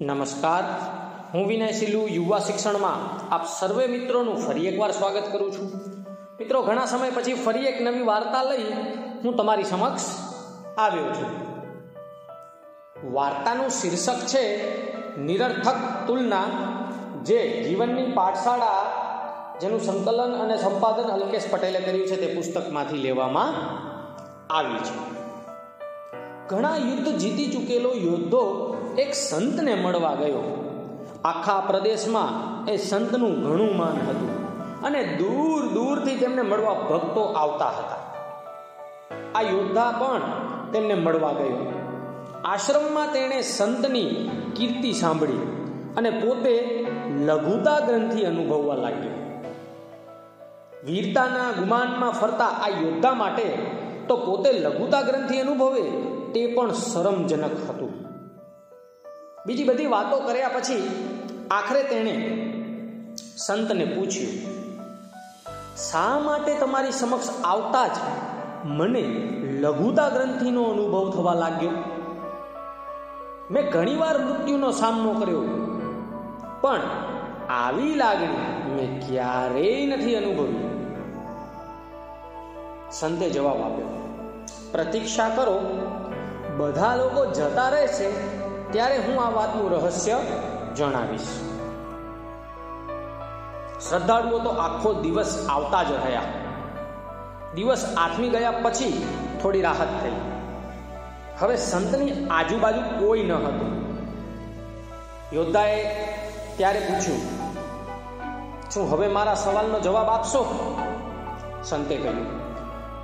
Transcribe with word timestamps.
નમસ્કાર. 0.00 0.64
હું 1.34 1.46
વિનય 1.46 1.72
સિલ્લુ, 1.72 2.06
યુવા 2.06 2.38
શિક્ષણમાં 2.38 2.94
આપ 3.34 3.46
સર્વે 3.46 3.86
મિત્રોનું 3.86 4.36
ફરી 4.36 4.66
એકવાર 4.66 4.90
સ્વાગત 4.90 5.32
કરું 5.32 5.52
છું. 5.52 5.72
મિત્રો, 6.40 6.62
ઘણા 6.62 6.86
સમય 6.86 7.10
પછી 7.10 7.34
ફરી 7.34 7.66
એક 7.66 7.82
નવી 7.82 8.02
વાર્તા 8.02 8.42
લઈ 8.42 8.72
હું 9.24 9.36
તમારી 9.36 9.64
સમક્ષ 9.64 10.02
આવ્યો 10.78 11.04
છું. 11.04 11.30
વાર્તાનું 13.12 13.70
શીર્ષક 13.70 14.26
છે 14.26 14.44
નિરર્થક 15.20 15.76
તુલના, 16.06 16.44
જે 17.22 17.64
જીવનની 17.68 18.12
પાઠશાળા, 18.12 18.84
જેનું 19.60 19.80
સંકલન 19.80 20.32
અને 20.34 20.56
સંપાદન 20.56 21.04
અલ્કેશ 21.04 21.50
પટેલે 21.50 21.80
કર્યું 21.80 22.06
છે 22.06 22.16
તે 22.16 22.34
પુસ્તકમાંથી 22.34 22.96
લેવામાં 22.96 23.54
આવી 24.54 24.78
છે. 24.78 25.19
ઘણા 26.50 26.76
યુદ્ધ 26.76 27.08
જીતી 27.08 27.52
ચૂકેલો 27.52 27.92
યોદ્ધો 27.94 28.42
એક 28.98 29.14
સંતને 29.14 29.74
મળવા 29.74 30.14
ગયો. 30.14 30.40
આખા 31.24 31.60
પ્રદેશમાં 31.60 32.64
એ 32.66 32.76
સંતનું 32.76 33.42
ઘણું 33.42 33.76
માન 33.76 34.08
હતું 34.08 34.30
અને 34.82 35.04
દૂર 35.04 35.72
દૂરથી 35.72 36.16
તેમને 36.16 36.42
મળવા 36.42 36.74
ભક્તો 36.74 37.22
આવતા 37.22 37.68
હતા. 37.68 38.00
આ 39.34 39.42
યોદ્ધા 39.42 39.90
પણ 39.90 40.20
તેમને 40.72 40.94
મળવા 40.94 41.32
ગયો. 41.32 41.72
આશ્રમમાં 42.44 43.12
તેણે 43.12 43.42
સંતની 43.42 44.30
કીર્તિ 44.56 44.92
સાંભળી 44.92 45.42
અને 45.96 46.10
પોતે 46.10 46.86
લઘુતા 47.24 47.80
ગ્રંથિ 47.80 48.22
અનુભવવા 48.22 48.74
લાગ્યો. 48.74 49.44
વીરતાના 50.84 51.50
ગુમાનમાં 51.50 52.10
ફરતા 52.10 52.44
આ 52.44 52.68
યોદ્ધા 52.68 53.14
માટે 53.14 53.66
તો 54.08 54.16
પોતે 54.16 54.52
લઘુતા 54.52 55.02
ગ્રંથિ 55.02 55.38
અનુભવે 55.38 56.10
તે 56.34 56.42
પણ 56.54 56.72
શરમજનક 56.82 57.56
હતું. 57.68 57.92
બીજી 59.46 59.64
બધી 59.64 59.86
વાતો 59.86 60.16
કર્યા 60.20 60.48
પછી 60.48 60.82
આખરે 61.50 61.82
તેણે 61.82 62.14
સંતને 63.36 63.84
પૂછ્યું, 63.84 64.34
શા 65.76 66.14
માટે 66.18 66.54
તમારી 66.54 66.92
સમક્ષ 66.92 67.30
આવતા 67.44 67.86
જ 67.86 67.96
મને 68.78 69.02
લઘુતા 69.60 70.08
ગ્રંથિનો 70.08 70.62
અનુભવ 70.64 71.06
થવા 71.12 71.34
લાગ્યો? 71.34 71.76
મેં 73.50 73.70
ઘણીવાર 73.70 74.16
મૃત્યુનો 74.18 74.70
સામનો 74.72 75.12
કર્યો, 75.12 75.44
પણ 76.60 76.82
આવી 77.52 77.94
લાગણી 77.94 78.74
મેં 78.74 78.90
ક્યારેય 79.00 79.86
નથી 79.86 80.16
અનુભવી. 80.16 80.66
સંતે 82.92 83.26
જવાબ 83.30 83.60
આપ્યો, 83.62 83.90
પ્રતીક્ષા 84.72 85.28
કરો 85.28 85.56
બધા 86.60 86.96
લોકો 86.96 87.26
જતા 87.26 87.68
રહેશે, 87.68 88.08
ત્યારે 88.70 88.96
હું 88.98 89.22
આ 89.24 89.30
વાતનું 89.30 89.70
રહસ્ય 89.70 90.16
જણાવીશ. 90.76 91.30
શ્રદ્ધાળુઓ 93.88 94.38
તો 94.38 94.50
આખો 94.50 94.92
દિવસ 94.92 95.46
આવતા 95.50 95.82
જ 95.82 95.92
રહ્યા. 95.92 96.22
દિવસ 97.54 97.86
આથમી 97.96 98.28
ગયા 98.28 98.50
પછી 98.50 99.06
થોડી 99.42 99.60
રાહત 99.60 99.94
થઈ. 100.02 100.18
હવે 101.40 101.56
સંતની 101.56 102.26
આજુબાજુ 102.30 102.82
કોઈ 103.00 103.22
ન 103.22 103.32
હતું. 103.32 103.70
યોદ્ધાએ 105.32 105.80
ત્યારે 106.56 106.80
પૂછ્યું, 106.80 107.22
શું 108.70 108.92
હવે 108.92 109.08
મારા 109.08 109.34
સવાલનો 109.34 109.80
જવાબ 109.80 110.08
આપશો? 110.08 110.44
સંતે 111.64 111.96
કહ્યું, 111.96 112.28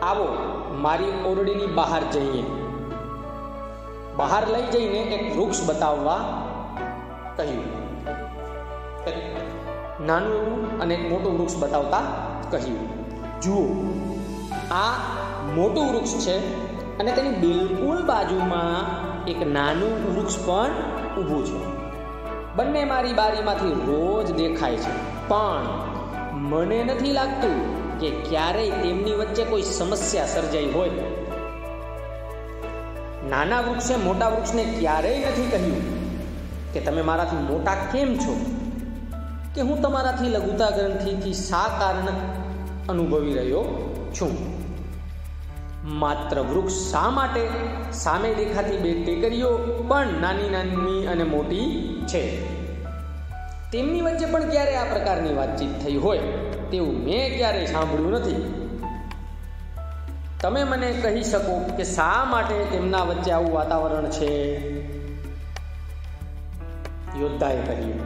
આવો, 0.05 0.29
મારી 0.79 1.13
ઓરડીની 1.27 1.67
બહાર 1.67 2.03
જઈએ. 2.13 2.66
બહાર 4.17 4.49
લઈ 4.49 4.63
જઈને 4.63 4.99
એક 4.99 5.39
વૃક્ષ 5.39 5.67
બતાવવા 5.67 6.17
કહ્યું. 7.37 7.87
નાનું 10.07 10.33
એવું 10.33 10.81
અને 10.81 10.97
મોટું 10.97 11.39
વૃક્ષ 11.39 11.57
બતાવતા 11.57 12.03
કહ્યું. 12.51 12.79
જુઓ, 13.41 13.67
આ 14.75 14.93
મોટું 15.55 15.93
વૃક્ષ 15.93 16.27
છે 16.27 16.39
અને 16.99 17.13
તેની 17.13 17.29
બિલકુલ 17.29 18.03
બાજુમાં 18.03 19.07
એક 19.25 19.47
નાનું 19.47 20.17
વૃક્ષ 20.17 20.47
પણ 20.47 20.71
ઊભું 21.19 21.47
છે. 21.47 21.77
બંને 22.55 22.85
મારી 22.85 23.13
બારીમાંથી 23.13 23.73
રોજ 23.73 24.33
દેખાય 24.33 24.77
છે. 24.77 25.29
પણ 25.29 25.67
મને 26.33 26.85
નથી 26.85 27.13
લાગતું 27.13 27.57
કે 27.99 28.11
ક્યારેય 28.11 28.71
તેમની 28.71 29.13
વચ્ચે 29.13 29.45
કોઈ 29.45 29.63
સમસ્યા 29.63 30.27
સર્જાઈ 30.27 30.71
હોય. 30.71 30.91
નાના 33.29 33.61
વૃક્ષે 33.61 33.97
મોટા 33.97 34.29
વૃક્ષને 34.29 34.65
ક્યારેય 34.65 35.19
નથી 35.19 35.49
કહ્યું 35.51 36.07
કે 36.73 36.81
તમે 36.81 37.03
મારાથી 37.03 37.37
મોટા 37.37 37.75
કેમ 37.75 38.19
છો? 38.19 38.47
કે 39.55 39.61
હું 39.61 39.83
તમારાથી 39.83 40.29
લઘુતા 40.29 40.71
ગ્રંથિથી 40.71 41.33
શા 41.33 41.77
કારણ 41.79 42.07
અનુભવી 42.89 43.35
રહ્યો 43.35 43.65
છું? 44.21 44.37
માત્ર 45.85 46.41
વૃક્ષ 46.41 46.73
શા 46.73 47.11
માટે 47.11 47.49
સામે 47.93 48.35
દેખાતી 48.35 48.77
બે 48.77 49.03
ટેકરીઓ 49.03 49.57
પણ 49.89 50.07
નાની 50.21 50.51
નાની 50.51 51.07
અને 51.07 51.25
મોટી 51.25 51.95
છે? 52.09 52.45
તેમની 53.73 54.01
વચ્ચે 54.01 54.27
પણ 54.27 54.51
ક્યારે 54.51 54.77
આ 54.77 54.85
પ્રકારની 54.85 55.35
વાતચીત 55.35 55.85
થઈ 55.85 55.97
હોય 55.97 56.19
તેવું 56.71 57.05
મેં 57.05 57.37
ક્યારેય 57.37 57.67
સાંભળ્યું 57.67 58.13
નથી. 58.13 58.66
તમે 60.41 60.65
મને 60.65 60.89
કહી 60.93 61.23
શકો 61.23 61.55
કે 61.77 61.85
શા 61.85 62.25
માટે 62.31 62.57
તેમના 62.65 63.05
વચ્ચે 63.05 63.31
આવું 63.31 63.53
વાતાવરણ 63.55 64.09
છે? 64.11 64.33
યોદ્ધાએ 67.19 67.61
કહ્યું, 67.63 67.99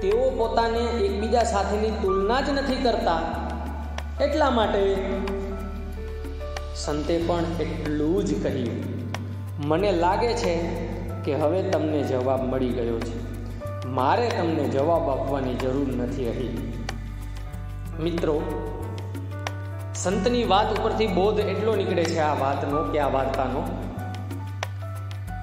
તેઓ 0.00 0.30
પોતાને 0.30 0.82
એકબીજા 1.04 1.44
સાથેની 1.44 1.90
તુલના 2.02 2.40
જ 2.40 2.48
નથી 2.50 2.76
કરતા. 2.76 3.20
એટલા 4.20 4.50
માટે 4.50 4.82
સંતે 6.76 7.18
પણ 7.26 7.44
એટલું 7.60 8.24
જ 8.24 8.42
કહ્યું, 8.42 8.80
મને 9.58 9.92
લાગે 9.92 10.32
છે 10.34 10.54
કે 11.24 11.34
હવે 11.34 11.62
તમને 11.62 12.02
જવાબ 12.02 12.40
મળી 12.48 12.68
ગયો 12.68 12.98
છે. 13.00 13.16
મારે 13.88 14.28
તમને 14.28 14.64
જવાબ 14.68 15.04
આપવાની 15.10 15.54
જરૂર 15.54 15.88
નથી 15.94 16.24
રહી 16.24 16.52
મિત્રો 18.00 18.36
સંતની 19.94 20.44
વાત 20.44 20.78
ઉપરથી 20.78 21.06
બોધ 21.06 21.40
એટલો 21.40 21.76
નીકળે 21.76 22.04
છે 22.04 22.18
આ 22.18 22.34
વાતનો 22.34 22.84
કે 22.84 22.98
આ 22.98 23.08
વાર્તાનો, 23.08 23.62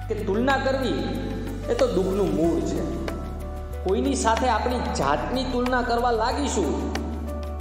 કે 0.08 0.14
તુલના 0.14 0.56
કરવી 0.56 1.04
એ 1.70 1.74
તો 1.74 1.86
દુઃખનું 1.86 2.34
મૂળ 2.36 2.60
છે. 2.60 3.06
કોઈની 3.84 4.14
સાથે 4.14 4.48
આપણી 4.48 4.78
જાતની 4.78 5.44
તુલના 5.44 5.82
કરવા 5.82 6.10
લાગીશું, 6.10 6.94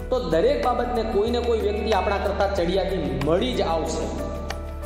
તો 0.09 0.29
દરેક 0.29 0.65
બાબતને 0.65 1.03
કોઈને 1.03 1.39
કોઈ 1.39 1.59
વ્યક્તિ 1.59 1.91
આપણા 1.91 2.17
કરતાં 2.17 2.55
ચડિયાતી 2.55 3.19
મળી 3.25 3.53
જ 3.53 3.61
આવશે. 3.61 4.05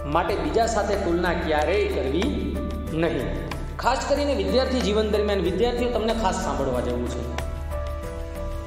માટે 0.06 0.36
બીજા 0.36 0.66
સાથે 0.66 0.96
તુલના 0.96 1.34
ક્યારેય 1.34 1.88
કરવી 1.88 2.58
નહીં. 2.94 3.50
ખાસ 3.78 3.98
કરીને 4.10 4.34
વિદ્યાર્થી 4.34 4.82
જીવન 4.82 5.10
દરમિયાન 5.12 5.40
વિદ્યાર્થીઓ 5.40 5.90
તમને 5.90 6.14
ખાસ 6.14 6.44
સાંભળવા 6.44 6.82
જેવું 6.82 7.10
છે. 7.10 7.24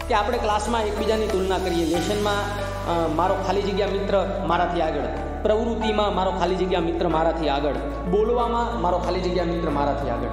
કે 0.08 0.14
આપણે 0.14 0.38
ક્લાસમાં 0.38 0.82
એકબીજાની 0.82 1.26
તુલના 1.26 1.58
કરીએ 1.58 1.84
લેશનમાં 1.84 2.67
મારો 3.16 3.34
ખાલી 3.46 3.62
જગ્યા 3.62 3.86
મિત્ર 3.86 4.44
મારાથી 4.46 4.80
આગળ. 4.80 5.06
પ્રવૃત્તિમાં 5.42 6.14
મારો 6.14 6.30
ખાલી 6.30 6.54
જગ્યા 6.54 6.80
મિત્ર 6.80 7.08
મારાથી 7.08 7.48
આગળ. 7.48 7.74
બોલવામાં 8.10 8.80
મારો 8.80 8.98
ખાલી 8.98 9.20
જગ્યા 9.20 9.44
મિત્ર 9.44 9.70
મારાથી 9.70 10.10
આગળ. 10.10 10.28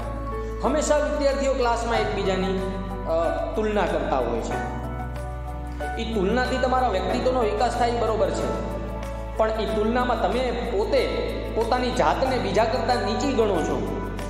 હંમેશા 0.63 0.97
વિદ્યાર્થીઓ 0.97 1.53
ક્લાસમાં 1.53 1.99
એકબીજાની 1.99 2.55
તુલના 3.55 3.85
કરતા 3.85 4.17
હોય 4.17 4.39
છે. 4.41 4.55
એ 6.01 6.13
તુલનાથી 6.13 6.57
તમારા 6.57 6.89
વ્યક્તિત્વનો 6.89 7.41
વિકાસ 7.41 7.77
થાય 7.77 7.91
બરોબર 7.91 8.29
છે. 8.29 8.47
પણ 9.37 9.49
એ 9.49 9.65
તુલનામાં 9.65 10.21
તમે 10.21 10.51
પોતે 10.71 11.01
પોતાની 11.55 11.91
જાતને 11.91 12.37
બીજા 12.37 12.65
કરતાં 12.65 13.03
નીચી 13.05 13.33
ગણો 13.33 13.59
છો. 13.61 13.77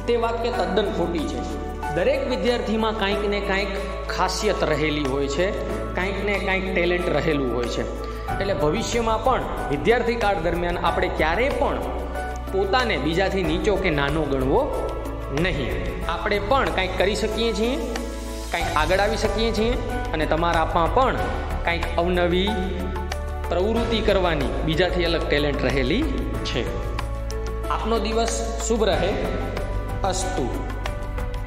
તે 0.08 0.16
વાક્ય 0.16 0.52
તદ્દન 0.52 0.86
ખોટી 0.86 1.28
છે. 1.28 1.40
દરેક 1.96 2.30
વિદ્યાર્થીમાં 2.30 3.00
કાંઈક 3.00 3.30
ને 3.30 3.40
કાંઈક 3.40 3.68
ખાસિયત 4.10 4.64
રહેલી 4.64 5.04
હોય 5.04 5.28
છે. 5.28 5.48
કાંઈક 5.96 6.26
ને 6.26 6.40
કાંઈક 6.40 6.76
ટેલેન્ટ 6.76 7.10
રહેલું 7.10 7.56
હોય 7.56 7.66
છે. 7.66 8.15
એટલે 8.42 8.54
ભવિષ્યમાં 8.54 9.24
પણ 9.24 9.42
વિદ્યાર્થી 9.70 10.16
કાળ 10.16 10.36
દરમિયાન 10.36 10.78
આપણે 10.78 11.08
ક્યારેય 11.08 11.50
પણ 11.50 11.76
પોતાને 12.54 12.98
બીજાથી 12.98 13.44
નીચો 13.44 13.76
કે 13.76 13.90
નાનો 13.90 14.22
ગણવો 14.22 14.90
નહીં. 15.42 15.72
આપણે 16.10 16.40
પણ 16.40 16.70
કંઈક 16.70 16.98
કરી 16.98 17.16
શકીએ 17.16 17.54
છીએ, 17.54 17.76
કંઈક 18.52 18.66
આગળ 18.76 19.00
આવી 19.00 19.18
શકીએ 19.18 19.52
છીએ 19.52 19.74
અને 20.14 20.26
તમારામાં 20.26 20.94
પણ 20.94 21.16
કંઈક 21.66 21.84
અવનવી 21.98 22.50
પ્રવૃત્તિ 23.50 24.02
કરવાની 24.02 24.48
બીજાથી 24.66 25.06
અલગ 25.06 25.30
ટેલેન્ટ 25.30 25.64
રહેલી 25.64 26.04
છે. 26.46 26.86
આપનો 27.70 28.00
દિવસ 28.00 28.62
શુભ 28.68 28.84
રહે. 28.84 29.10
અસ્તુ. 30.04 30.75